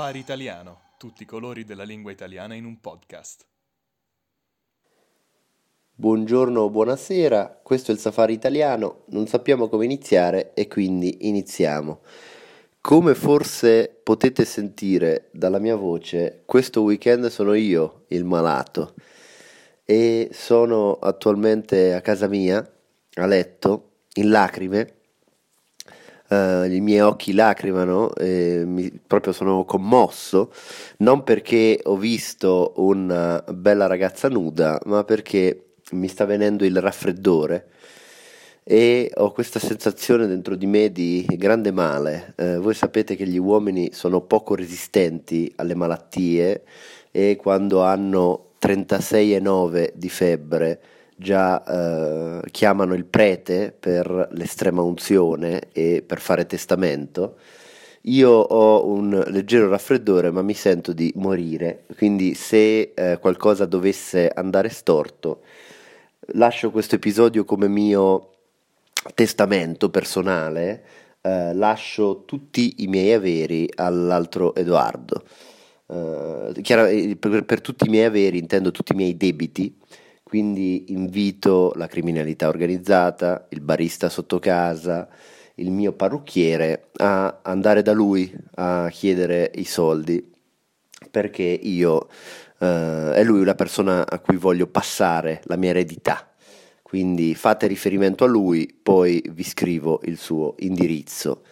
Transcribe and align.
Safari 0.00 0.18
Italiano, 0.18 0.80
tutti 0.96 1.24
i 1.24 1.26
colori 1.26 1.66
della 1.66 1.82
lingua 1.82 2.10
italiana 2.10 2.54
in 2.54 2.64
un 2.64 2.80
podcast. 2.80 3.44
Buongiorno 5.94 6.58
o 6.58 6.70
buonasera, 6.70 7.60
questo 7.62 7.90
è 7.90 7.94
il 7.94 8.00
Safari 8.00 8.32
Italiano, 8.32 9.02
non 9.08 9.26
sappiamo 9.26 9.68
come 9.68 9.84
iniziare 9.84 10.54
e 10.54 10.68
quindi 10.68 11.28
iniziamo. 11.28 12.00
Come 12.80 13.14
forse 13.14 13.94
potete 14.02 14.46
sentire 14.46 15.28
dalla 15.32 15.58
mia 15.58 15.76
voce, 15.76 16.44
questo 16.46 16.80
weekend 16.80 17.26
sono 17.26 17.52
io 17.52 18.04
il 18.08 18.24
malato 18.24 18.94
e 19.84 20.30
sono 20.32 20.94
attualmente 20.94 21.92
a 21.92 22.00
casa 22.00 22.26
mia, 22.26 22.66
a 23.16 23.26
letto, 23.26 23.90
in 24.14 24.30
lacrime 24.30 24.99
Uh, 26.30 26.70
i 26.70 26.80
miei 26.80 27.00
occhi 27.00 27.32
lacrimano, 27.32 28.14
eh, 28.14 28.62
mi, 28.64 28.88
proprio 29.04 29.32
sono 29.32 29.64
commosso, 29.64 30.52
non 30.98 31.24
perché 31.24 31.80
ho 31.82 31.96
visto 31.96 32.74
una 32.76 33.42
bella 33.52 33.86
ragazza 33.86 34.28
nuda, 34.28 34.80
ma 34.84 35.02
perché 35.02 35.72
mi 35.90 36.06
sta 36.06 36.26
venendo 36.26 36.64
il 36.64 36.80
raffreddore 36.80 37.66
e 38.62 39.10
ho 39.16 39.32
questa 39.32 39.58
sensazione 39.58 40.28
dentro 40.28 40.54
di 40.54 40.66
me 40.66 40.92
di 40.92 41.26
grande 41.30 41.72
male. 41.72 42.34
Eh, 42.36 42.58
voi 42.58 42.74
sapete 42.74 43.16
che 43.16 43.26
gli 43.26 43.38
uomini 43.38 43.90
sono 43.92 44.20
poco 44.20 44.54
resistenti 44.54 45.52
alle 45.56 45.74
malattie 45.74 46.62
e 47.10 47.36
quando 47.36 47.82
hanno 47.82 48.50
36,9 48.60 49.90
di 49.94 50.08
febbre 50.08 50.80
già 51.20 51.62
eh, 52.42 52.50
chiamano 52.50 52.94
il 52.94 53.04
prete 53.04 53.76
per 53.78 54.28
l'estrema 54.32 54.80
unzione 54.80 55.68
e 55.72 56.02
per 56.04 56.18
fare 56.18 56.46
testamento. 56.46 57.36
Io 58.04 58.30
ho 58.30 58.86
un 58.86 59.22
leggero 59.26 59.68
raffreddore, 59.68 60.30
ma 60.30 60.40
mi 60.40 60.54
sento 60.54 60.94
di 60.94 61.12
morire, 61.16 61.84
quindi 61.96 62.32
se 62.32 62.92
eh, 62.94 63.18
qualcosa 63.20 63.66
dovesse 63.66 64.30
andare 64.34 64.70
storto, 64.70 65.42
lascio 66.32 66.70
questo 66.70 66.94
episodio 66.94 67.44
come 67.44 67.68
mio 67.68 68.30
testamento 69.14 69.90
personale, 69.90 70.82
eh, 71.20 71.52
lascio 71.52 72.24
tutti 72.24 72.76
i 72.78 72.86
miei 72.86 73.12
averi 73.12 73.68
all'altro 73.74 74.54
Edoardo. 74.54 75.22
Uh, 75.90 76.52
chiaro, 76.62 76.84
per, 77.18 77.44
per, 77.44 77.60
tutti 77.60 77.84
i 77.84 77.90
miei 77.90 78.04
averi 78.04 78.38
intendo 78.38 78.70
tutti 78.70 78.92
i 78.92 78.94
miei 78.94 79.16
debiti, 79.16 79.76
quindi 80.30 80.92
invito 80.92 81.72
la 81.74 81.88
criminalità 81.88 82.46
organizzata, 82.46 83.48
il 83.48 83.60
barista 83.60 84.08
sotto 84.08 84.38
casa, 84.38 85.08
il 85.56 85.72
mio 85.72 85.92
parrucchiere 85.92 86.90
a 86.98 87.40
andare 87.42 87.82
da 87.82 87.90
lui 87.90 88.32
a 88.54 88.88
chiedere 88.90 89.50
i 89.56 89.64
soldi 89.64 90.24
perché 91.10 91.42
io 91.42 92.06
eh, 92.60 93.12
è 93.12 93.24
lui 93.24 93.44
la 93.44 93.56
persona 93.56 94.08
a 94.08 94.20
cui 94.20 94.36
voglio 94.36 94.68
passare 94.68 95.40
la 95.46 95.56
mia 95.56 95.70
eredità. 95.70 96.32
Quindi 96.80 97.34
fate 97.34 97.66
riferimento 97.66 98.22
a 98.22 98.28
lui, 98.28 98.72
poi 98.80 99.20
vi 99.32 99.42
scrivo 99.42 99.98
il 100.04 100.16
suo 100.16 100.54
indirizzo. 100.58 101.42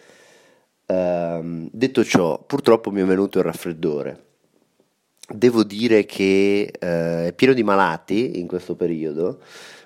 Uh, 0.85 1.67
detto 1.69 2.05
ciò, 2.05 2.41
purtroppo 2.41 2.91
mi 2.91 3.01
è 3.01 3.05
venuto 3.05 3.39
il 3.39 3.43
raffreddore 3.43 4.28
devo 5.31 5.63
dire 5.63 6.05
che 6.05 6.71
eh, 6.79 7.27
è 7.27 7.33
pieno 7.33 7.53
di 7.53 7.63
malati 7.63 8.39
in 8.39 8.47
questo 8.47 8.75
periodo. 8.75 9.39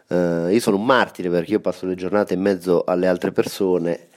Uh, 0.07 0.50
io 0.50 0.59
sono 0.59 0.75
un 0.78 0.85
martire 0.85 1.29
perché 1.29 1.51
io 1.51 1.59
passo 1.59 1.85
le 1.85 1.95
giornate 1.95 2.34
in 2.35 2.41
mezzo 2.41 2.84
alle 2.84 3.07
altre 3.07 3.31
persone 3.31 4.07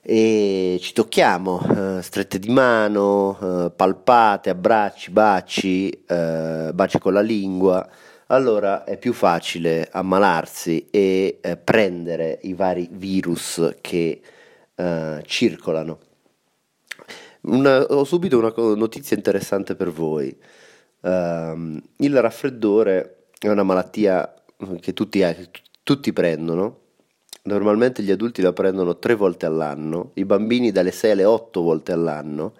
e 0.00 0.78
ci 0.80 0.92
tocchiamo, 0.92 1.60
uh, 1.62 2.00
strette 2.00 2.38
di 2.38 2.48
mano, 2.48 3.36
uh, 3.38 3.72
palpate, 3.74 4.50
abbracci, 4.50 5.10
baci, 5.10 6.04
baci 6.06 6.98
con 6.98 7.12
la 7.12 7.20
lingua. 7.20 7.86
Allora 8.28 8.84
è 8.84 8.96
più 8.96 9.12
facile 9.12 9.88
ammalarsi 9.90 10.86
e 10.90 11.38
prendere 11.62 12.38
i 12.42 12.54
vari 12.54 12.88
virus 12.90 13.76
che 13.80 14.20
circolano. 15.24 15.98
Una, 17.46 17.82
ho 17.82 18.04
subito 18.04 18.38
una 18.38 18.52
notizia 18.74 19.16
interessante 19.16 19.76
per 19.76 19.90
voi. 19.90 20.36
Uh, 21.00 21.80
il 21.98 22.20
raffreddore 22.20 23.26
è 23.38 23.48
una 23.48 23.62
malattia 23.62 24.34
che 24.80 24.92
tutti, 24.92 25.24
tutti 25.82 26.12
prendono. 26.12 26.80
Normalmente 27.42 28.02
gli 28.02 28.10
adulti 28.10 28.42
la 28.42 28.52
prendono 28.52 28.98
tre 28.98 29.14
volte 29.14 29.46
all'anno, 29.46 30.10
i 30.14 30.24
bambini 30.24 30.72
dalle 30.72 30.90
6 30.90 31.12
alle 31.12 31.24
8 31.24 31.62
volte 31.62 31.92
all'anno. 31.92 32.54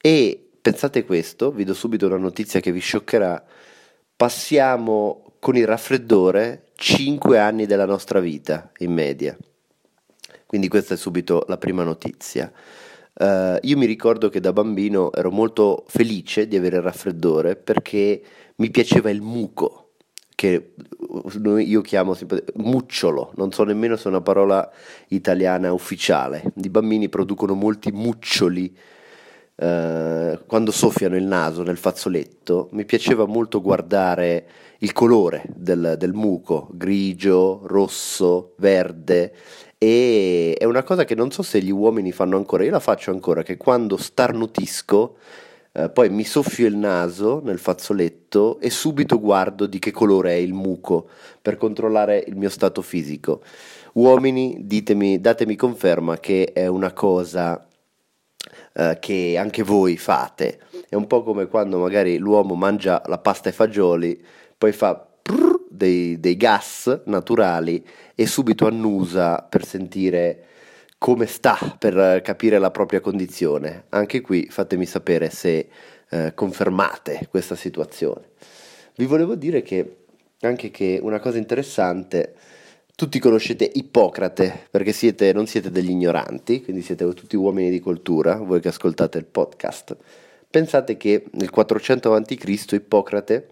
E 0.00 0.48
pensate 0.60 1.04
questo, 1.04 1.52
vi 1.52 1.62
do 1.62 1.74
subito 1.74 2.06
una 2.06 2.16
notizia 2.16 2.58
che 2.58 2.72
vi 2.72 2.80
scioccherà. 2.80 3.44
Passiamo 4.16 5.34
con 5.38 5.56
il 5.56 5.66
raffreddore 5.66 6.64
5 6.74 7.38
anni 7.38 7.66
della 7.66 7.86
nostra 7.86 8.18
vita 8.18 8.72
in 8.78 8.92
media. 8.92 9.36
Quindi 10.44 10.66
questa 10.66 10.94
è 10.94 10.96
subito 10.96 11.44
la 11.46 11.58
prima 11.58 11.84
notizia. 11.84 12.50
Uh, 13.18 13.56
io 13.62 13.78
mi 13.78 13.86
ricordo 13.86 14.28
che 14.28 14.40
da 14.40 14.52
bambino 14.52 15.10
ero 15.10 15.30
molto 15.30 15.84
felice 15.86 16.46
di 16.46 16.54
avere 16.54 16.76
il 16.76 16.82
raffreddore 16.82 17.56
perché 17.56 18.20
mi 18.56 18.70
piaceva 18.70 19.08
il 19.08 19.22
muco, 19.22 19.92
che 20.34 20.74
io 21.58 21.80
chiamo 21.80 22.14
mucciolo, 22.56 23.32
non 23.36 23.52
so 23.52 23.64
nemmeno 23.64 23.96
se 23.96 24.04
è 24.04 24.08
una 24.08 24.20
parola 24.20 24.70
italiana 25.08 25.72
ufficiale. 25.72 26.52
I 26.56 26.68
bambini 26.68 27.08
producono 27.08 27.54
molti 27.54 27.90
muccioli 27.90 28.76
uh, 29.54 30.38
quando 30.46 30.70
soffiano 30.70 31.16
il 31.16 31.24
naso 31.24 31.62
nel 31.62 31.78
fazzoletto. 31.78 32.68
Mi 32.72 32.84
piaceva 32.84 33.24
molto 33.24 33.62
guardare 33.62 34.46
il 34.80 34.92
colore 34.92 35.44
del, 35.54 35.94
del 35.96 36.12
muco, 36.12 36.68
grigio, 36.70 37.62
rosso, 37.64 38.52
verde 38.58 39.32
e 39.78 40.54
è 40.58 40.64
una 40.64 40.82
cosa 40.82 41.04
che 41.04 41.14
non 41.14 41.30
so 41.30 41.42
se 41.42 41.60
gli 41.60 41.70
uomini 41.70 42.12
fanno 42.12 42.36
ancora, 42.36 42.64
io 42.64 42.70
la 42.70 42.80
faccio 42.80 43.10
ancora, 43.10 43.42
che 43.42 43.56
quando 43.56 43.96
starnutisco 43.96 45.16
eh, 45.72 45.90
poi 45.90 46.08
mi 46.08 46.24
soffio 46.24 46.66
il 46.66 46.76
naso 46.76 47.40
nel 47.44 47.58
fazzoletto 47.58 48.58
e 48.60 48.70
subito 48.70 49.20
guardo 49.20 49.66
di 49.66 49.78
che 49.78 49.90
colore 49.90 50.30
è 50.30 50.36
il 50.36 50.54
muco 50.54 51.08
per 51.42 51.58
controllare 51.58 52.24
il 52.26 52.36
mio 52.36 52.48
stato 52.48 52.80
fisico. 52.80 53.42
Uomini, 53.92 54.58
ditemi, 54.60 55.20
datemi 55.20 55.54
conferma 55.54 56.18
che 56.18 56.52
è 56.54 56.66
una 56.66 56.92
cosa 56.92 57.66
eh, 58.72 58.96
che 59.00 59.36
anche 59.38 59.62
voi 59.62 59.98
fate. 59.98 60.60
È 60.88 60.94
un 60.94 61.06
po' 61.06 61.22
come 61.22 61.46
quando 61.46 61.78
magari 61.78 62.16
l'uomo 62.16 62.54
mangia 62.54 63.02
la 63.06 63.18
pasta 63.18 63.48
ai 63.48 63.54
fagioli, 63.54 64.22
poi 64.56 64.72
fa 64.72 65.06
dei, 65.76 66.18
dei 66.18 66.36
gas 66.36 67.02
naturali 67.04 67.84
e 68.14 68.26
subito 68.26 68.66
annusa 68.66 69.42
per 69.42 69.64
sentire 69.64 70.44
come 70.98 71.26
sta, 71.26 71.76
per 71.78 72.20
capire 72.22 72.58
la 72.58 72.70
propria 72.70 73.00
condizione. 73.00 73.84
Anche 73.90 74.20
qui 74.20 74.46
fatemi 74.50 74.86
sapere 74.86 75.30
se 75.30 75.68
eh, 76.08 76.32
confermate 76.34 77.26
questa 77.30 77.54
situazione. 77.54 78.30
Vi 78.96 79.04
volevo 79.04 79.34
dire 79.34 79.62
che 79.62 80.04
anche 80.40 80.70
che 80.70 80.98
una 81.02 81.20
cosa 81.20 81.38
interessante, 81.38 82.34
tutti 82.94 83.18
conoscete 83.18 83.70
Ippocrate 83.72 84.68
perché 84.70 84.92
siete, 84.92 85.32
non 85.32 85.46
siete 85.46 85.70
degli 85.70 85.90
ignoranti, 85.90 86.62
quindi 86.62 86.82
siete 86.82 87.04
tutti 87.14 87.36
uomini 87.36 87.70
di 87.70 87.80
cultura, 87.80 88.36
voi 88.36 88.60
che 88.60 88.68
ascoltate 88.68 89.18
il 89.18 89.26
podcast. 89.26 89.96
Pensate 90.48 90.96
che 90.96 91.26
nel 91.32 91.50
400 91.50 92.14
a.C. 92.14 92.72
Ippocrate 92.72 93.48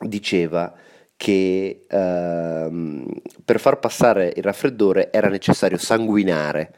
diceva 0.00 0.74
che 1.16 1.84
ehm, 1.88 3.06
per 3.44 3.60
far 3.60 3.78
passare 3.78 4.32
il 4.36 4.42
raffreddore 4.42 5.12
era 5.12 5.28
necessario 5.28 5.78
sanguinare, 5.78 6.74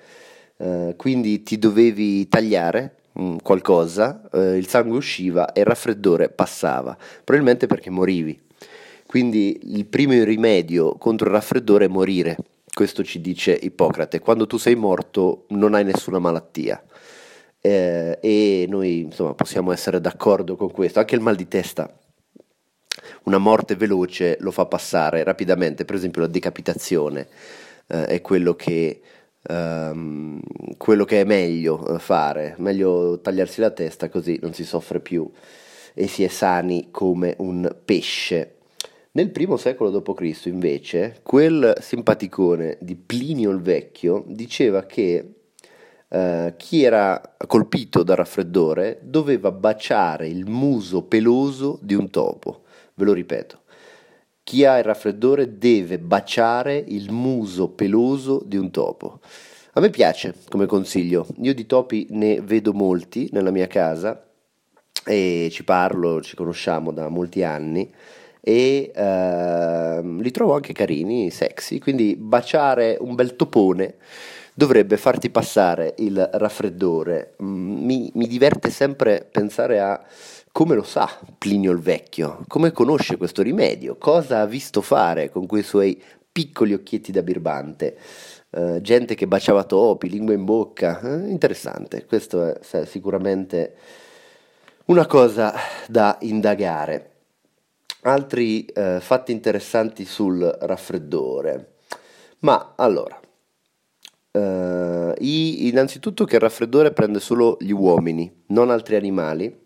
eh, 0.58 0.94
quindi 0.96 1.42
ti 1.42 1.58
dovevi 1.58 2.28
tagliare 2.28 2.96
mh, 3.12 3.22
mm, 3.22 3.36
qualcosa, 3.42 4.28
eh, 4.32 4.56
il 4.56 4.68
sangue 4.68 4.96
usciva 4.96 5.52
e 5.52 5.60
il 5.60 5.66
raffreddore 5.66 6.28
passava, 6.28 6.96
probabilmente 7.24 7.66
perché 7.66 7.90
morivi. 7.90 8.38
Quindi 9.06 9.60
il 9.74 9.86
primo 9.86 10.22
rimedio 10.24 10.96
contro 10.96 11.28
il 11.28 11.34
raffreddore 11.34 11.84
è 11.86 11.88
morire, 11.88 12.36
questo 12.72 13.04
ci 13.04 13.20
dice 13.20 13.52
Ippocrate, 13.52 14.20
quando 14.20 14.46
tu 14.46 14.58
sei 14.58 14.74
morto 14.74 15.46
non 15.50 15.74
hai 15.74 15.84
nessuna 15.84 16.18
malattia. 16.18 16.82
Eh, 17.60 18.18
e 18.20 18.66
noi 18.68 19.00
insomma 19.00 19.34
possiamo 19.34 19.72
essere 19.72 20.00
d'accordo 20.00 20.56
con 20.56 20.70
questo, 20.70 20.98
anche 20.98 21.14
il 21.14 21.20
mal 21.20 21.36
di 21.36 21.48
testa 21.48 21.90
una 23.26 23.38
morte 23.38 23.74
veloce 23.74 24.36
lo 24.40 24.50
fa 24.50 24.66
passare 24.66 25.22
rapidamente, 25.24 25.84
per 25.84 25.96
esempio 25.96 26.22
la 26.22 26.28
decapitazione 26.28 27.28
eh, 27.88 28.06
è 28.06 28.20
quello 28.20 28.54
che, 28.54 29.00
um, 29.48 30.40
quello 30.76 31.04
che 31.04 31.20
è 31.20 31.24
meglio 31.24 31.94
eh, 31.94 31.98
fare, 31.98 32.54
meglio 32.58 33.20
tagliarsi 33.20 33.60
la 33.60 33.70
testa 33.70 34.08
così 34.08 34.38
non 34.40 34.52
si 34.52 34.64
soffre 34.64 35.00
più 35.00 35.28
e 35.94 36.06
si 36.06 36.22
è 36.24 36.28
sani 36.28 36.88
come 36.90 37.34
un 37.38 37.74
pesce. 37.84 38.52
Nel 39.12 39.30
primo 39.30 39.56
secolo 39.56 39.90
d.C. 39.90 40.44
invece 40.44 41.20
quel 41.22 41.74
simpaticone 41.80 42.76
di 42.80 42.96
Plinio 42.96 43.50
il 43.50 43.62
Vecchio 43.62 44.22
diceva 44.26 44.84
che 44.84 45.36
eh, 46.08 46.54
chi 46.56 46.82
era 46.82 47.36
colpito 47.46 48.02
dal 48.02 48.16
raffreddore 48.16 48.98
doveva 49.02 49.50
baciare 49.50 50.28
il 50.28 50.44
muso 50.46 51.02
peloso 51.02 51.78
di 51.80 51.94
un 51.94 52.10
topo. 52.10 52.64
Ve 52.98 53.04
lo 53.04 53.12
ripeto. 53.12 53.60
Chi 54.42 54.64
ha 54.64 54.78
il 54.78 54.84
raffreddore 54.84 55.58
deve 55.58 55.98
baciare 55.98 56.82
il 56.88 57.12
muso 57.12 57.68
peloso 57.68 58.42
di 58.42 58.56
un 58.56 58.70
topo. 58.70 59.20
A 59.74 59.80
me 59.80 59.90
piace 59.90 60.34
come 60.48 60.64
consiglio. 60.64 61.26
Io 61.42 61.52
di 61.52 61.66
topi 61.66 62.06
ne 62.10 62.40
vedo 62.40 62.72
molti 62.72 63.28
nella 63.32 63.50
mia 63.50 63.66
casa 63.66 64.26
e 65.04 65.48
ci 65.52 65.62
parlo, 65.62 66.22
ci 66.22 66.36
conosciamo 66.36 66.90
da 66.90 67.08
molti 67.08 67.42
anni 67.42 67.92
e 68.40 68.90
eh, 68.94 70.00
li 70.02 70.30
trovo 70.30 70.54
anche 70.54 70.72
carini, 70.72 71.30
sexy, 71.30 71.78
quindi 71.78 72.16
baciare 72.16 72.96
un 72.98 73.14
bel 73.14 73.36
topone 73.36 73.96
dovrebbe 74.56 74.96
farti 74.96 75.28
passare 75.28 75.94
il 75.98 76.30
raffreddore. 76.32 77.34
Mm, 77.42 77.84
mi, 77.84 78.10
mi 78.14 78.26
diverte 78.26 78.70
sempre 78.70 79.28
pensare 79.30 79.80
a 79.80 80.02
come 80.50 80.74
lo 80.74 80.82
sa 80.82 81.06
Plinio 81.36 81.70
il 81.72 81.80
Vecchio, 81.80 82.42
come 82.48 82.72
conosce 82.72 83.18
questo 83.18 83.42
rimedio, 83.42 83.96
cosa 83.98 84.40
ha 84.40 84.46
visto 84.46 84.80
fare 84.80 85.28
con 85.28 85.44
quei 85.44 85.62
suoi 85.62 86.02
piccoli 86.32 86.72
occhietti 86.72 87.12
da 87.12 87.22
birbante. 87.22 87.98
Uh, 88.48 88.80
gente 88.80 89.14
che 89.14 89.26
baciava 89.26 89.64
topi, 89.64 90.08
lingua 90.08 90.32
in 90.32 90.46
bocca, 90.46 91.00
uh, 91.02 91.28
interessante, 91.28 92.06
questo 92.06 92.58
è 92.58 92.86
sicuramente 92.86 93.74
una 94.86 95.04
cosa 95.04 95.52
da 95.86 96.16
indagare. 96.22 97.10
Altri 98.02 98.66
uh, 98.74 99.00
fatti 99.00 99.32
interessanti 99.32 100.06
sul 100.06 100.40
raffreddore. 100.40 101.74
Ma 102.40 102.72
allora, 102.76 103.20
Uh, 104.36 105.14
innanzitutto 105.18 106.26
che 106.26 106.34
il 106.34 106.42
raffreddore 106.42 106.92
prende 106.92 107.20
solo 107.20 107.56
gli 107.58 107.70
uomini, 107.70 108.30
non 108.48 108.68
altri 108.68 108.96
animali, 108.96 109.64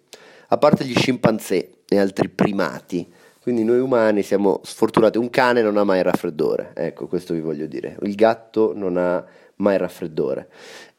a 0.48 0.58
parte 0.58 0.84
gli 0.84 0.94
scimpanzé 0.94 1.78
e 1.88 1.98
altri 1.98 2.28
primati. 2.28 3.04
Quindi 3.42 3.64
noi 3.64 3.80
umani 3.80 4.22
siamo 4.22 4.60
sfortunati, 4.62 5.18
un 5.18 5.28
cane 5.28 5.60
non 5.62 5.76
ha 5.76 5.82
mai 5.82 6.02
raffreddore, 6.02 6.70
ecco 6.74 7.08
questo 7.08 7.34
vi 7.34 7.40
voglio 7.40 7.66
dire, 7.66 7.96
il 8.02 8.14
gatto 8.14 8.72
non 8.72 8.96
ha 8.96 9.24
mai 9.56 9.76
raffreddore. 9.76 10.48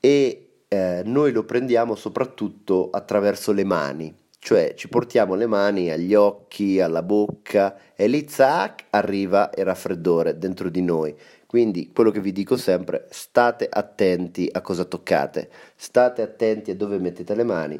E 0.02 0.48
eh, 0.68 1.02
noi 1.06 1.32
lo 1.32 1.46
prendiamo 1.46 1.96
soprattutto 1.96 2.90
attraverso 2.92 3.54
le 3.54 3.64
mani, 3.64 4.14
cioè 4.40 4.74
ci 4.76 4.90
portiamo 4.90 5.36
le 5.36 5.46
mani 5.46 5.92
agli 5.92 6.16
occhi, 6.16 6.82
alla 6.82 7.04
bocca 7.04 7.78
e 7.96 8.08
lì 8.08 8.26
zac 8.28 8.86
arriva 8.90 9.52
il 9.56 9.64
raffreddore 9.64 10.38
dentro 10.38 10.68
di 10.70 10.82
noi 10.82 11.16
quindi 11.51 11.92
quello 11.94 12.12
che 12.12 12.21
vi 12.21 12.31
dico 12.31 12.56
sempre, 12.56 13.07
state 13.09 13.68
attenti 13.69 14.48
a 14.50 14.62
cosa 14.62 14.86
toccate, 14.86 15.50
state 15.75 16.21
attenti 16.21 16.71
a 16.71 16.75
dove 16.77 16.98
mettete 16.98 17.36
le 17.36 17.44
mani 17.44 17.77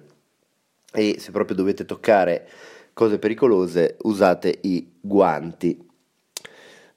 e 0.91 1.15
se 1.18 1.31
proprio 1.31 1.56
dovete 1.56 1.85
toccare 1.85 2.50
cose 2.91 3.18
pericolose 3.18 3.95
usate 4.01 4.59
i 4.63 4.91
guanti. 5.00 5.88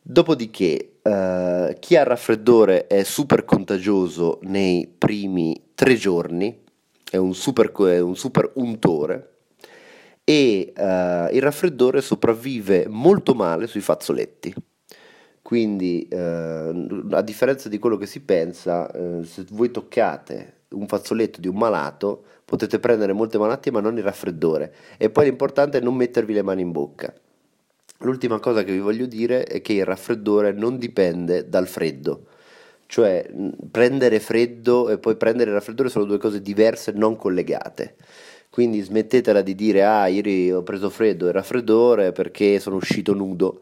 Dopodiché, 0.03 0.97
eh, 1.01 1.77
chi 1.79 1.95
ha 1.95 2.03
raffreddore 2.03 2.89
è 2.89 3.05
super 3.05 3.45
contagioso 3.45 4.41
nei 4.43 4.93
primi 4.99 5.67
tre 5.77 5.95
giorni, 5.95 6.61
è 7.09 7.19
un 7.19 7.35
super, 7.35 7.71
è 7.71 8.01
un 8.01 8.17
super 8.17 8.51
untore 8.55 9.35
e 10.25 10.73
eh, 10.77 11.29
il 11.31 11.41
raffreddore 11.41 12.01
sopravvive 12.01 12.89
molto 12.89 13.35
male 13.35 13.69
sui 13.69 13.81
fazzoletti. 13.81 14.53
Quindi, 15.45 16.09
eh, 16.09 16.17
a 17.11 17.21
differenza 17.21 17.69
di 17.69 17.79
quello 17.79 17.99
che 17.99 18.07
si 18.07 18.21
pensa, 18.21 18.91
eh, 18.91 19.25
se 19.25 19.45
voi 19.51 19.71
toccate 19.71 20.61
un 20.71 20.87
fazzoletto 20.87 21.39
di 21.39 21.49
un 21.49 21.57
malato, 21.57 22.25
potete 22.47 22.79
prendere 22.79 23.13
molte 23.13 23.37
malattie 23.37 23.71
ma 23.71 23.81
non 23.81 23.99
il 23.99 24.03
raffreddore. 24.03 24.73
E 24.97 25.11
poi 25.11 25.27
l'importante 25.27 25.77
è 25.77 25.81
non 25.83 25.97
mettervi 25.97 26.33
le 26.33 26.41
mani 26.41 26.63
in 26.63 26.73
bocca. 26.73 27.13
L'ultima 27.99 28.41
cosa 28.41 28.65
che 28.65 28.73
vi 28.73 28.79
voglio 28.79 29.05
dire 29.05 29.45
è 29.45 29.61
che 29.61 29.75
il 29.75 29.85
raffreddore 29.85 30.53
non 30.53 30.79
dipende 30.79 31.47
dal 31.47 31.69
freddo. 31.69 32.25
Cioè, 32.87 33.31
prendere 33.71 34.21
freddo 34.21 34.89
e 34.89 34.97
poi 34.97 35.17
prendere 35.17 35.51
il 35.51 35.57
raffreddore 35.57 35.91
sono 35.91 36.07
due 36.07 36.17
cose 36.17 36.41
diverse, 36.41 36.93
non 36.93 37.17
collegate. 37.17 37.97
Quindi 38.49 38.81
smettetela 38.81 39.43
di 39.43 39.55
dire, 39.55 39.85
ah, 39.85 40.07
ieri 40.07 40.51
ho 40.51 40.63
preso 40.63 40.89
freddo 40.89 41.29
e 41.29 41.33
raffreddore 41.33 42.13
perché 42.13 42.59
sono 42.61 42.77
uscito 42.77 43.13
nudo 43.13 43.61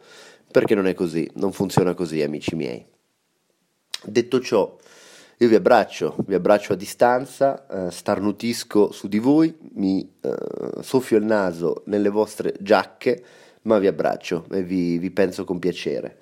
perché 0.53 0.77
non 0.77 0.87
è 0.87 0.95
così, 0.95 1.29
non 1.35 1.51
funziona 1.51 1.95
così, 1.95 2.23
amici 2.23 2.55
miei. 2.55 2.87
Detto 4.05 4.41
ciò, 4.41 4.77
io 5.39 5.49
vi 5.49 5.55
abbraccio, 5.57 6.15
vi 6.27 6.35
abbraccio 6.35 6.75
a 6.75 6.77
distanza, 6.77 7.67
eh, 7.67 7.91
starnutisco 7.91 8.93
su 8.93 9.09
di 9.09 9.19
voi, 9.19 9.53
mi 9.75 10.09
eh, 10.21 10.83
soffio 10.83 11.17
il 11.17 11.25
naso 11.25 11.83
nelle 11.87 12.11
vostre 12.11 12.55
giacche, 12.61 13.25
ma 13.63 13.79
vi 13.79 13.89
abbraccio 13.89 14.47
e 14.53 14.63
vi, 14.63 14.99
vi 14.99 15.11
penso 15.11 15.43
con 15.43 15.59
piacere. 15.59 16.19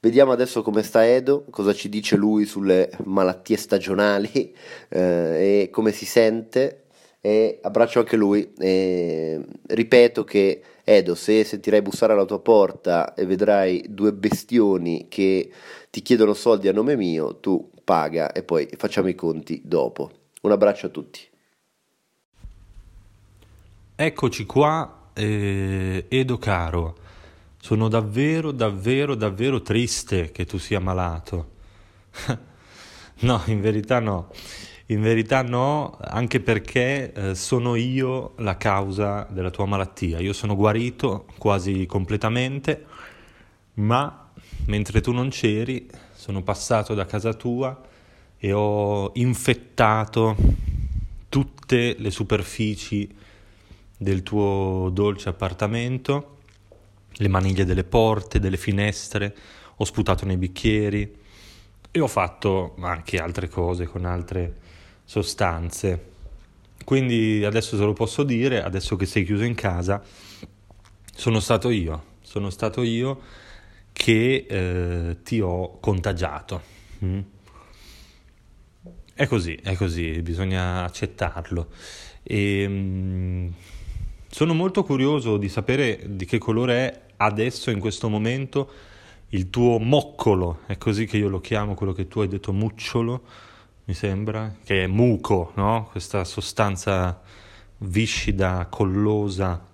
Vediamo 0.00 0.32
adesso 0.32 0.62
come 0.62 0.82
sta 0.82 1.06
Edo, 1.06 1.44
cosa 1.50 1.72
ci 1.72 1.88
dice 1.88 2.16
lui 2.16 2.46
sulle 2.46 2.90
malattie 3.04 3.56
stagionali 3.56 4.30
eh, 4.88 5.62
e 5.62 5.68
come 5.70 5.92
si 5.92 6.06
sente 6.06 6.84
e 7.20 7.58
abbraccio 7.60 7.98
anche 7.98 8.16
lui 8.16 8.52
e 8.56 9.44
ripeto 9.66 10.24
che 10.24 10.62
Edo 10.90 11.14
se 11.14 11.44
sentirai 11.44 11.82
bussare 11.82 12.14
alla 12.14 12.24
tua 12.24 12.40
porta 12.40 13.14
e 13.14 13.24
vedrai 13.24 13.84
due 13.88 14.12
bestioni 14.12 15.06
che 15.08 15.48
ti 15.88 16.02
chiedono 16.02 16.34
soldi 16.34 16.66
a 16.66 16.72
nome 16.72 16.96
mio 16.96 17.36
tu 17.36 17.70
paga 17.84 18.32
e 18.32 18.42
poi 18.42 18.68
facciamo 18.76 19.06
i 19.06 19.14
conti 19.14 19.62
dopo. 19.64 20.10
Un 20.40 20.50
abbraccio 20.50 20.86
a 20.86 20.88
tutti. 20.88 21.20
Eccoci 23.94 24.46
qua 24.46 25.10
eh, 25.12 26.06
Edo 26.08 26.38
caro. 26.38 26.96
Sono 27.60 27.86
davvero 27.86 28.50
davvero 28.50 29.14
davvero 29.14 29.62
triste 29.62 30.32
che 30.32 30.44
tu 30.44 30.58
sia 30.58 30.80
malato. 30.80 31.50
No 33.22 33.42
in 33.48 33.60
verità 33.60 34.00
no 34.00 34.30
in 34.90 35.00
verità 35.00 35.42
no, 35.42 35.96
anche 36.00 36.40
perché 36.40 37.12
eh, 37.12 37.34
sono 37.36 37.76
io 37.76 38.32
la 38.38 38.56
causa 38.56 39.26
della 39.30 39.50
tua 39.50 39.64
malattia. 39.64 40.18
Io 40.18 40.32
sono 40.32 40.56
guarito 40.56 41.26
quasi 41.38 41.86
completamente, 41.86 42.86
ma 43.74 44.30
mentre 44.66 45.00
tu 45.00 45.12
non 45.12 45.28
c'eri 45.28 45.88
sono 46.12 46.42
passato 46.42 46.94
da 46.94 47.06
casa 47.06 47.34
tua 47.34 47.80
e 48.36 48.52
ho 48.52 49.12
infettato 49.14 50.36
tutte 51.28 51.94
le 51.96 52.10
superfici 52.10 53.08
del 53.96 54.24
tuo 54.24 54.90
dolce 54.92 55.28
appartamento, 55.28 56.38
le 57.12 57.28
maniglie 57.28 57.64
delle 57.64 57.84
porte, 57.84 58.40
delle 58.40 58.56
finestre, 58.56 59.36
ho 59.76 59.84
sputato 59.84 60.26
nei 60.26 60.36
bicchieri 60.36 61.18
e 61.90 62.00
ho 62.00 62.06
fatto 62.06 62.76
anche 62.80 63.18
altre 63.18 63.48
cose 63.48 63.86
con 63.86 64.04
altre 64.04 64.54
sostanze. 65.04 66.08
Quindi 66.84 67.44
adesso 67.44 67.76
te 67.76 67.84
lo 67.84 67.92
posso 67.92 68.22
dire, 68.22 68.62
adesso 68.62 68.96
che 68.96 69.06
sei 69.06 69.24
chiuso 69.24 69.44
in 69.44 69.54
casa, 69.54 70.02
sono 71.14 71.40
stato 71.40 71.70
io, 71.70 72.04
sono 72.22 72.50
stato 72.50 72.82
io 72.82 73.20
che 73.92 74.46
eh, 74.48 75.16
ti 75.22 75.40
ho 75.40 75.78
contagiato. 75.78 76.62
Mm. 77.04 77.20
È 79.12 79.26
così, 79.26 79.54
è 79.56 79.74
così, 79.74 80.22
bisogna 80.22 80.84
accettarlo. 80.84 81.68
E, 82.22 82.66
mm, 82.66 83.48
sono 84.30 84.54
molto 84.54 84.84
curioso 84.84 85.36
di 85.36 85.48
sapere 85.48 86.00
di 86.06 86.24
che 86.24 86.38
colore 86.38 86.74
è 86.74 87.00
adesso, 87.16 87.70
in 87.70 87.80
questo 87.80 88.08
momento, 88.08 88.70
il 89.30 89.50
tuo 89.50 89.78
moccolo, 89.78 90.60
è 90.66 90.76
così 90.78 91.06
che 91.06 91.16
io 91.16 91.28
lo 91.28 91.40
chiamo, 91.40 91.74
quello 91.74 91.92
che 91.92 92.08
tu 92.08 92.20
hai 92.20 92.28
detto 92.28 92.52
mucciolo 92.52 93.22
mi 93.84 93.94
sembra, 93.94 94.56
che 94.64 94.84
è 94.84 94.86
muco, 94.86 95.52
no? 95.56 95.88
questa 95.90 96.24
sostanza 96.24 97.20
viscida, 97.78 98.66
collosa, 98.70 99.66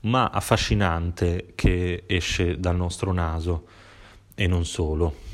ma 0.00 0.28
affascinante 0.28 1.52
che 1.54 2.04
esce 2.06 2.58
dal 2.58 2.76
nostro 2.76 3.12
naso 3.12 3.66
e 4.34 4.46
non 4.46 4.64
solo. 4.64 5.24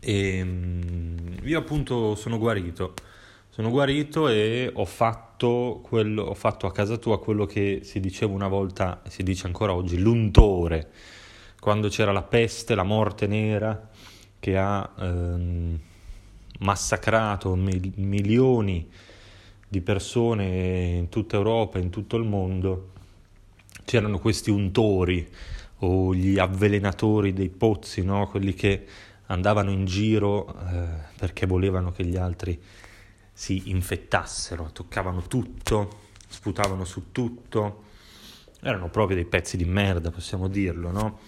E 0.00 0.38
ehm, 0.38 1.38
io 1.44 1.58
appunto 1.58 2.14
sono 2.14 2.38
guarito, 2.38 2.94
sono 3.50 3.70
guarito 3.70 4.28
e 4.28 4.70
ho 4.72 4.84
fatto, 4.84 5.80
quello, 5.82 6.22
ho 6.24 6.34
fatto 6.34 6.66
a 6.66 6.72
casa 6.72 6.96
tua 6.96 7.20
quello 7.20 7.46
che 7.46 7.80
si 7.82 8.00
diceva 8.00 8.32
una 8.32 8.48
volta, 8.48 9.02
si 9.08 9.22
dice 9.22 9.46
ancora 9.46 9.74
oggi, 9.74 9.98
l'untore, 9.98 10.90
quando 11.60 11.88
c'era 11.88 12.12
la 12.12 12.22
peste, 12.22 12.74
la 12.74 12.84
morte 12.84 13.26
nera 13.26 13.88
che 14.38 14.56
ha... 14.56 14.92
Ehm, 14.98 15.80
massacrato 16.58 17.54
mil- 17.54 17.92
milioni 17.96 18.88
di 19.68 19.80
persone 19.80 20.96
in 20.98 21.08
tutta 21.08 21.36
Europa, 21.36 21.78
in 21.78 21.90
tutto 21.90 22.16
il 22.16 22.24
mondo, 22.24 22.92
c'erano 23.84 24.18
questi 24.18 24.50
untori 24.50 25.28
o 25.80 26.14
gli 26.14 26.38
avvelenatori 26.38 27.32
dei 27.32 27.48
pozzi, 27.48 28.02
no? 28.02 28.28
quelli 28.28 28.54
che 28.54 28.86
andavano 29.26 29.70
in 29.70 29.84
giro 29.84 30.54
eh, 30.70 30.86
perché 31.18 31.46
volevano 31.46 31.90
che 31.90 32.04
gli 32.04 32.16
altri 32.16 32.60
si 33.32 33.70
infettassero, 33.70 34.70
toccavano 34.72 35.22
tutto, 35.22 36.04
sputavano 36.28 36.84
su 36.84 37.10
tutto, 37.12 37.82
erano 38.62 38.88
proprio 38.88 39.16
dei 39.16 39.26
pezzi 39.26 39.56
di 39.56 39.66
merda, 39.66 40.10
possiamo 40.10 40.48
dirlo, 40.48 40.90
no? 40.90 41.18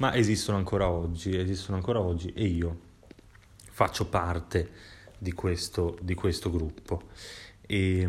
Ma 0.00 0.14
esistono 0.14 0.56
ancora 0.56 0.88
oggi, 0.88 1.36
esistono 1.36 1.76
ancora 1.76 2.00
oggi 2.00 2.32
e 2.34 2.44
io 2.44 2.78
faccio 3.70 4.06
parte 4.06 4.70
di 5.18 5.32
questo, 5.32 5.98
di 6.00 6.14
questo 6.14 6.50
gruppo. 6.50 7.02
E, 7.66 8.08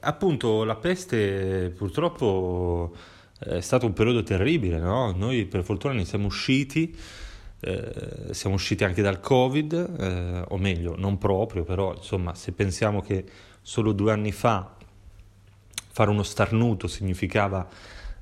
appunto 0.00 0.64
la 0.64 0.76
peste 0.76 1.72
purtroppo 1.74 2.94
è 3.38 3.60
stato 3.60 3.86
un 3.86 3.94
periodo 3.94 4.22
terribile, 4.22 4.78
no? 4.78 5.10
Noi 5.12 5.46
per 5.46 5.64
fortuna 5.64 5.94
ne 5.94 6.04
siamo 6.04 6.26
usciti, 6.26 6.94
eh, 7.60 8.28
siamo 8.32 8.56
usciti 8.56 8.84
anche 8.84 9.00
dal 9.00 9.20
Covid, 9.20 9.72
eh, 9.98 10.44
o 10.48 10.58
meglio, 10.58 10.96
non 10.98 11.16
proprio, 11.16 11.64
però 11.64 11.94
insomma 11.94 12.34
se 12.34 12.52
pensiamo 12.52 13.00
che 13.00 13.24
solo 13.62 13.92
due 13.92 14.12
anni 14.12 14.32
fa 14.32 14.76
fare 15.92 16.10
uno 16.10 16.22
starnuto 16.22 16.88
significava 16.88 17.66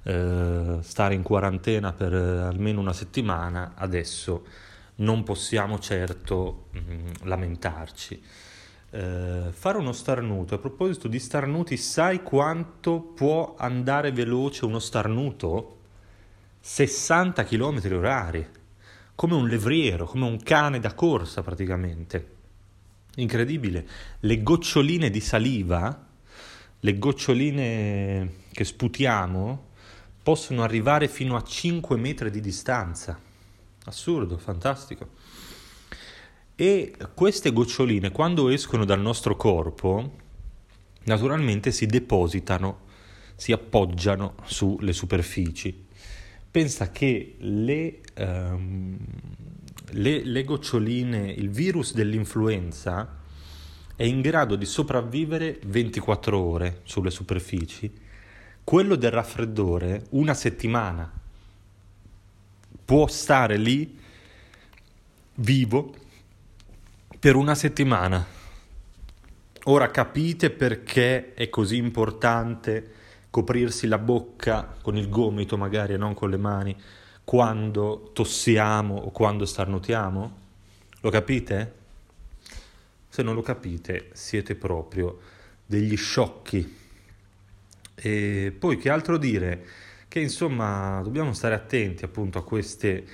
eh, 0.04 0.78
stare 0.80 1.14
in 1.14 1.22
quarantena 1.22 1.92
per 1.92 2.14
eh, 2.14 2.40
almeno 2.42 2.80
una 2.80 2.92
settimana, 2.92 3.72
adesso 3.74 4.44
non 4.96 5.22
possiamo 5.22 5.78
certo 5.78 6.66
mh, 6.70 6.78
mm, 6.78 7.06
lamentarci. 7.22 8.22
Eh, 8.90 9.46
fare 9.50 9.78
uno 9.78 9.92
starnuto, 9.92 10.54
a 10.54 10.58
proposito 10.58 11.08
di 11.08 11.18
starnuti, 11.18 11.76
sai 11.76 12.22
quanto 12.22 13.00
può 13.00 13.54
andare 13.58 14.12
veloce 14.12 14.64
uno 14.64 14.78
starnuto? 14.78 15.78
60 16.60 17.44
km 17.44 17.80
orari, 17.92 18.46
come 19.14 19.34
un 19.34 19.48
levriero, 19.48 20.06
come 20.06 20.26
un 20.26 20.40
cane 20.42 20.80
da 20.80 20.94
corsa 20.94 21.42
praticamente. 21.42 22.32
Incredibile. 23.16 23.86
Le 24.20 24.42
goccioline 24.42 25.10
di 25.10 25.20
saliva 25.20 26.12
le 26.84 26.98
goccioline 26.98 28.30
che 28.52 28.64
sputiamo 28.64 29.72
possono 30.24 30.62
arrivare 30.62 31.06
fino 31.06 31.36
a 31.36 31.42
5 31.42 31.96
metri 31.98 32.30
di 32.30 32.40
distanza. 32.40 33.16
Assurdo, 33.84 34.38
fantastico. 34.38 35.10
E 36.56 36.96
queste 37.14 37.52
goccioline, 37.52 38.10
quando 38.10 38.48
escono 38.48 38.86
dal 38.86 39.00
nostro 39.00 39.36
corpo, 39.36 40.16
naturalmente 41.04 41.70
si 41.72 41.84
depositano, 41.84 42.86
si 43.36 43.52
appoggiano 43.52 44.36
sulle 44.44 44.94
superfici. 44.94 45.86
Pensa 46.50 46.90
che 46.90 47.34
le, 47.40 48.00
um, 48.16 48.96
le, 49.90 50.24
le 50.24 50.44
goccioline, 50.44 51.32
il 51.32 51.50
virus 51.50 51.92
dell'influenza, 51.92 53.20
è 53.94 54.04
in 54.04 54.22
grado 54.22 54.56
di 54.56 54.64
sopravvivere 54.64 55.60
24 55.66 56.38
ore 56.40 56.80
sulle 56.84 57.10
superfici, 57.10 58.03
quello 58.64 58.96
del 58.96 59.10
raffreddore 59.10 60.06
una 60.10 60.34
settimana 60.34 61.10
può 62.84 63.06
stare 63.06 63.56
lì 63.56 64.00
vivo 65.36 65.94
per 67.18 67.36
una 67.36 67.54
settimana. 67.54 68.24
Ora 69.64 69.90
capite 69.90 70.50
perché 70.50 71.34
è 71.34 71.48
così 71.48 71.76
importante 71.76 72.92
coprirsi 73.30 73.86
la 73.86 73.98
bocca 73.98 74.76
con 74.80 74.96
il 74.96 75.08
gomito 75.08 75.56
magari 75.56 75.94
e 75.94 75.96
non 75.96 76.14
con 76.14 76.30
le 76.30 76.36
mani 76.36 76.76
quando 77.24 78.10
tossiamo 78.12 78.96
o 78.96 79.10
quando 79.10 79.46
starnutiamo? 79.46 80.36
Lo 81.00 81.10
capite? 81.10 81.74
Se 83.08 83.22
non 83.22 83.34
lo 83.34 83.42
capite, 83.42 84.10
siete 84.12 84.54
proprio 84.54 85.18
degli 85.64 85.96
sciocchi. 85.96 86.82
E 87.94 88.54
poi 88.58 88.76
che 88.76 88.90
altro 88.90 89.16
dire? 89.18 89.66
Che 90.08 90.20
insomma 90.20 91.00
dobbiamo 91.02 91.32
stare 91.32 91.54
attenti 91.54 92.04
appunto 92.04 92.38
a 92.38 92.44
queste, 92.44 93.04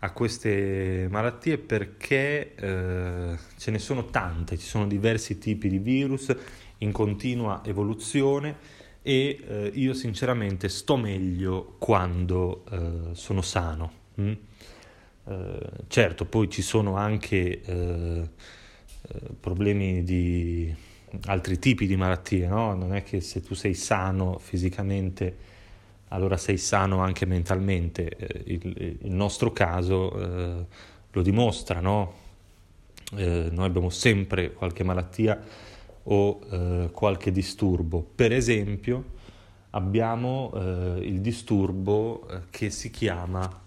a 0.00 0.10
queste 0.12 1.06
malattie 1.10 1.58
perché 1.58 2.54
eh, 2.54 3.38
ce 3.56 3.70
ne 3.70 3.78
sono 3.78 4.06
tante, 4.06 4.58
ci 4.58 4.66
sono 4.66 4.86
diversi 4.86 5.38
tipi 5.38 5.68
di 5.68 5.78
virus 5.78 6.34
in 6.78 6.92
continua 6.92 7.62
evoluzione 7.64 8.80
e 9.02 9.40
eh, 9.46 9.70
io 9.74 9.94
sinceramente 9.94 10.68
sto 10.68 10.96
meglio 10.96 11.76
quando 11.78 12.64
eh, 12.70 13.14
sono 13.14 13.42
sano. 13.42 13.92
Mm? 14.20 14.32
Eh, 15.24 15.70
certo, 15.88 16.24
poi 16.24 16.50
ci 16.50 16.62
sono 16.62 16.96
anche 16.96 17.60
eh, 17.60 18.28
eh, 19.08 19.20
problemi 19.38 20.02
di 20.02 20.74
altri 21.26 21.58
tipi 21.58 21.86
di 21.86 21.96
malattie, 21.96 22.46
no? 22.46 22.74
Non 22.74 22.94
è 22.94 23.02
che 23.02 23.20
se 23.20 23.42
tu 23.42 23.54
sei 23.54 23.74
sano 23.74 24.38
fisicamente, 24.38 25.36
allora 26.08 26.36
sei 26.36 26.58
sano 26.58 27.00
anche 27.00 27.26
mentalmente. 27.26 28.08
Eh, 28.08 28.42
il, 28.46 28.98
il, 29.02 29.12
nostro 29.12 29.52
caso 29.52 30.18
eh, 30.18 30.66
lo 31.10 31.22
dimostra, 31.22 31.80
no? 31.80 32.20
Eh, 33.16 33.48
noi 33.50 33.66
abbiamo 33.66 33.90
sempre 33.90 34.52
qualche 34.52 34.84
malattia 34.84 35.40
o 36.04 36.40
eh, 36.50 36.90
qualche 36.92 37.30
disturbo. 37.30 38.06
Per 38.14 38.32
esempio, 38.32 39.04
abbiamo 39.70 40.52
eh, 40.54 40.98
il 41.02 41.20
disturbo 41.20 42.26
che 42.50 42.70
si 42.70 42.90
chiama 42.90 43.60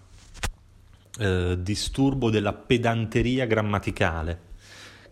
disturbo 1.18 2.28
della 2.28 2.52
pedanteria 2.52 3.46
grammaticale 3.46 4.38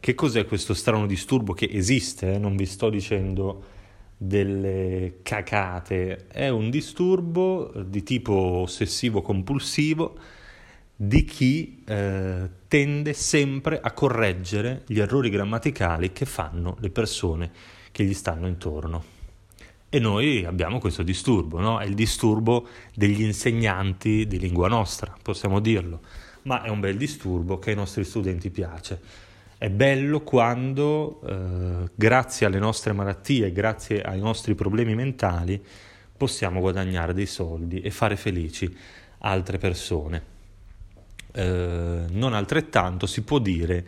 che 0.04 0.14
cos'è 0.14 0.44
questo 0.44 0.75
strano 0.75 1.06
disturbo 1.06 1.54
che 1.54 1.66
esiste? 1.73 2.34
Eh? 2.34 2.38
Non 2.38 2.56
vi 2.56 2.66
sto 2.66 2.90
dicendo 2.90 3.64
delle 4.18 5.20
cacate, 5.23 6.26
è 6.26 6.50
un 6.50 6.68
disturbo 6.68 7.73
di 7.75 8.02
tipo 8.02 8.34
ossessivo-compulsivo 8.34 10.18
di 10.94 11.25
chi 11.25 11.82
eh, 11.87 12.50
tende 12.68 13.14
sempre 13.14 13.80
a 13.80 13.92
correggere 13.92 14.82
gli 14.88 15.00
errori 15.00 15.30
grammaticali 15.30 16.12
che 16.12 16.26
fanno 16.26 16.76
le 16.80 16.90
persone 16.90 17.50
che 17.90 18.04
gli 18.04 18.12
stanno 18.12 18.46
intorno. 18.46 19.04
E 19.88 19.99
noi 20.00 20.44
abbiamo 20.44 20.80
questo 20.80 21.02
disturbo, 21.02 21.61
no? 21.61 21.78
È 21.78 21.87
il 21.87 21.94
disturbo 21.94 22.68
degli 22.94 23.23
insegnanti 23.23 24.26
di 24.26 24.38
lingua 24.38 24.68
nostra, 24.68 25.16
possiamo 25.23 25.61
dirlo, 25.61 26.00
ma 26.42 26.62
è 26.62 26.68
un 26.68 26.80
bel 26.80 26.99
disturbo 26.99 27.58
che 27.58 27.70
ai 27.70 27.76
nostri 27.76 28.04
studenti 28.04 28.50
piace. 28.50 29.23
È 29.64 29.71
bello 29.71 30.21
quando, 30.21 31.23
eh, 31.26 31.90
grazie 31.94 32.44
alle 32.44 32.59
nostre 32.59 32.92
malattie, 32.92 33.50
grazie 33.50 34.02
ai 34.02 34.21
nostri 34.21 34.54
problemi 34.54 34.94
mentali, 34.94 35.59
possiamo 36.14 36.61
guadagnare 36.61 37.14
dei 37.14 37.25
soldi 37.25 37.80
e 37.80 37.90
fare 37.90 38.16
felici 38.16 38.76
altre 39.21 39.56
persone. 39.56 40.23
Eh, 41.33 42.04
non 42.11 42.35
altrettanto 42.35 43.06
si 43.06 43.23
può 43.23 43.38
dire 43.38 43.87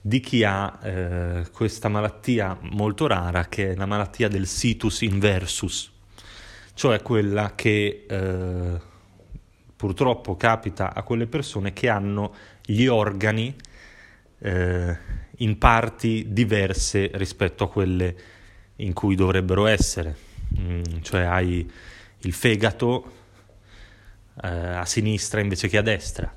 di 0.00 0.20
chi 0.20 0.42
ha 0.42 0.78
eh, 0.82 1.44
questa 1.52 1.90
malattia 1.90 2.56
molto 2.58 3.06
rara 3.06 3.44
che 3.44 3.72
è 3.72 3.74
la 3.74 3.84
malattia 3.84 4.28
del 4.28 4.46
situs 4.46 5.02
inversus, 5.02 5.92
cioè 6.72 7.02
quella 7.02 7.52
che 7.54 8.06
eh, 8.08 8.80
purtroppo 9.76 10.38
capita 10.38 10.94
a 10.94 11.02
quelle 11.02 11.26
persone 11.26 11.74
che 11.74 11.90
hanno 11.90 12.34
gli 12.64 12.86
organi 12.86 13.54
eh, 14.40 14.96
in 15.38 15.58
parti 15.58 16.26
diverse 16.28 17.10
rispetto 17.14 17.64
a 17.64 17.70
quelle 17.70 18.16
in 18.76 18.92
cui 18.92 19.14
dovrebbero 19.14 19.66
essere, 19.66 20.16
mm, 20.58 20.82
cioè 21.02 21.22
hai 21.22 21.70
il 22.18 22.32
fegato 22.32 23.12
eh, 24.42 24.48
a 24.48 24.84
sinistra 24.84 25.40
invece 25.40 25.68
che 25.68 25.78
a 25.78 25.82
destra, 25.82 26.34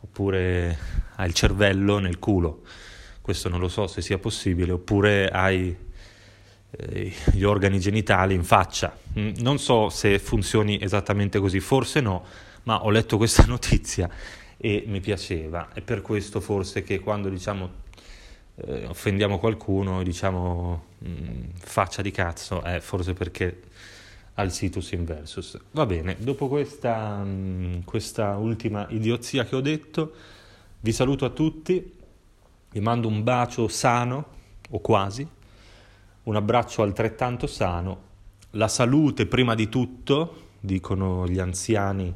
oppure 0.00 0.78
hai 1.16 1.26
il 1.26 1.34
cervello 1.34 1.98
nel 1.98 2.18
culo, 2.18 2.62
questo 3.20 3.48
non 3.48 3.60
lo 3.60 3.68
so 3.68 3.86
se 3.86 4.02
sia 4.02 4.18
possibile, 4.18 4.72
oppure 4.72 5.28
hai 5.28 5.74
eh, 6.70 7.12
gli 7.32 7.42
organi 7.42 7.78
genitali 7.78 8.34
in 8.34 8.44
faccia. 8.44 8.96
Mm, 9.18 9.32
non 9.38 9.58
so 9.58 9.88
se 9.90 10.18
funzioni 10.18 10.82
esattamente 10.82 11.38
così, 11.38 11.60
forse 11.60 12.00
no, 12.00 12.24
ma 12.64 12.84
ho 12.84 12.90
letto 12.90 13.16
questa 13.16 13.44
notizia 13.48 14.08
e 14.64 14.84
mi 14.86 15.00
piaceva. 15.00 15.70
È 15.72 15.80
per 15.80 16.02
questo 16.02 16.40
forse 16.40 16.84
che 16.84 17.00
quando 17.00 17.28
diciamo 17.28 17.80
eh, 18.54 18.86
offendiamo 18.86 19.40
qualcuno 19.40 20.04
diciamo 20.04 20.84
mh, 20.98 21.10
mm, 21.10 21.40
faccia 21.56 22.00
di 22.00 22.12
cazzo, 22.12 22.62
è 22.62 22.78
forse 22.78 23.12
perché 23.12 23.60
ha 24.34 24.42
il 24.44 24.52
situs 24.52 24.92
inversus. 24.92 25.58
Va 25.72 25.84
bene, 25.84 26.14
dopo 26.20 26.46
questa, 26.46 27.24
mh, 27.24 27.28
mm, 27.28 27.80
questa 27.84 28.36
ultima 28.36 28.86
idiozia 28.90 29.44
che 29.44 29.56
ho 29.56 29.60
detto, 29.60 30.12
vi 30.78 30.92
saluto 30.92 31.24
a 31.24 31.30
tutti, 31.30 31.98
vi 32.70 32.80
mando 32.80 33.08
un 33.08 33.24
bacio 33.24 33.66
sano, 33.66 34.26
o 34.70 34.78
quasi, 34.78 35.26
un 36.22 36.36
abbraccio 36.36 36.82
altrettanto 36.82 37.48
sano, 37.48 38.10
la 38.50 38.68
salute 38.68 39.26
prima 39.26 39.56
di 39.56 39.68
tutto, 39.68 40.50
dicono 40.60 41.26
gli 41.26 41.40
anziani 41.40 42.14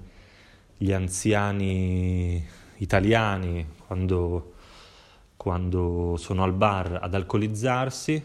gli 0.76 0.92
anziani 0.92 2.44
italiani 2.76 3.66
quando, 3.86 4.52
quando 5.36 6.16
sono 6.18 6.42
al 6.42 6.52
bar 6.52 6.98
ad 7.00 7.14
alcolizzarsi 7.14 8.22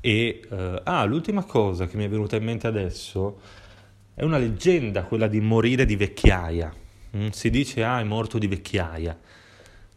e 0.00 0.40
eh, 0.50 0.80
ah, 0.82 1.04
l'ultima 1.04 1.44
cosa 1.44 1.86
che 1.86 1.96
mi 1.96 2.04
è 2.04 2.08
venuta 2.08 2.34
in 2.36 2.44
mente 2.44 2.66
adesso 2.66 3.40
è 4.14 4.24
una 4.24 4.38
leggenda 4.38 5.04
quella 5.04 5.28
di 5.28 5.40
morire 5.40 5.84
di 5.84 5.94
vecchiaia. 5.94 6.74
Mm, 7.16 7.28
si 7.28 7.50
dice 7.50 7.84
ah, 7.84 8.00
è 8.00 8.04
morto 8.04 8.38
di 8.38 8.48
vecchiaia. 8.48 9.16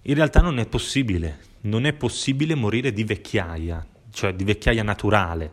In 0.04 0.14
realtà 0.14 0.42
non 0.42 0.60
è 0.60 0.68
possibile, 0.68 1.40
non 1.62 1.86
è 1.86 1.94
possibile 1.94 2.54
morire 2.54 2.94
di 2.94 3.04
vecchiaia, 3.04 3.84
cioè 4.12 4.36
di 4.36 4.44
vecchiaia 4.44 4.84
naturale, 4.84 5.52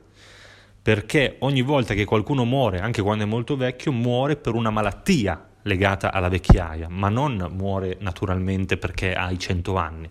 perché 0.83 1.37
ogni 1.39 1.63
volta 1.63 1.95
che 1.95 2.05
qualcuno 2.05 2.45
muore, 2.45 2.81
anche 2.81 3.01
quando 3.01 3.25
è 3.25 3.27
molto 3.27 3.57
vecchio, 3.57 3.93
muore 3.93 4.37
per 4.37 4.53
una 4.55 4.69
malattia 4.69 5.49
legata 5.63 6.13
alla 6.13 6.29
vecchiaia, 6.29 6.89
ma 6.89 7.09
non 7.09 7.49
muore 7.53 7.97
naturalmente 8.01 8.77
perché 8.77 9.15
hai 9.15 9.39
100 9.39 9.77
anni, 9.77 10.11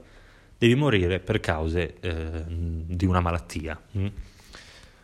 devi 0.57 0.75
morire 0.75 1.19
per 1.19 1.39
cause 1.39 1.95
eh, 1.99 2.43
di 2.47 3.05
una 3.05 3.19
malattia. 3.19 3.79
Mm? 3.97 4.07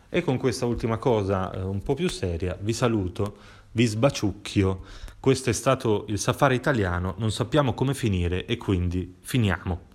E 0.09 0.21
con 0.21 0.37
questa 0.37 0.65
ultima 0.65 0.97
cosa 0.97 1.51
eh, 1.51 1.61
un 1.61 1.81
po' 1.83 1.93
più 1.93 2.07
seria 2.09 2.57
vi 2.59 2.73
saluto, 2.73 3.37
vi 3.71 3.85
sbaciucchio. 3.85 4.83
Questo 5.19 5.49
è 5.49 5.53
stato 5.53 6.05
il 6.07 6.19
safari 6.19 6.55
italiano, 6.55 7.15
non 7.17 7.31
sappiamo 7.31 7.73
come 7.73 7.93
finire 7.93 8.45
e 8.45 8.55
quindi 8.57 9.15
finiamo. 9.19 9.86